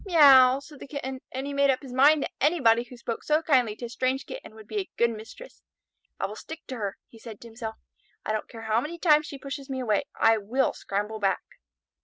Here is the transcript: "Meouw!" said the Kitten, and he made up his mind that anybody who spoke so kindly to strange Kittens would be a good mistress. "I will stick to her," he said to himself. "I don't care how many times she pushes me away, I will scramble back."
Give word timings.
"Meouw!" 0.03 0.61
said 0.61 0.79
the 0.79 0.87
Kitten, 0.87 1.21
and 1.31 1.45
he 1.45 1.53
made 1.53 1.69
up 1.69 1.83
his 1.83 1.93
mind 1.93 2.23
that 2.23 2.31
anybody 2.41 2.81
who 2.81 2.97
spoke 2.97 3.23
so 3.23 3.43
kindly 3.43 3.75
to 3.75 3.87
strange 3.87 4.25
Kittens 4.25 4.55
would 4.55 4.67
be 4.67 4.79
a 4.79 4.89
good 4.97 5.11
mistress. 5.11 5.61
"I 6.19 6.25
will 6.25 6.35
stick 6.35 6.65
to 6.69 6.77
her," 6.77 6.97
he 7.07 7.19
said 7.19 7.39
to 7.41 7.47
himself. 7.47 7.75
"I 8.25 8.31
don't 8.31 8.49
care 8.49 8.63
how 8.63 8.81
many 8.81 8.97
times 8.97 9.27
she 9.27 9.37
pushes 9.37 9.69
me 9.69 9.79
away, 9.79 10.05
I 10.19 10.39
will 10.39 10.73
scramble 10.73 11.19
back." 11.19 11.43